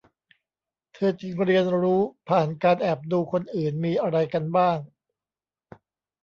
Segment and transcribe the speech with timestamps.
[0.93, 4.77] เธอจึงเรียนรู้ผ่านการแอบดูคนอื่นมีอะไรกันบ้าง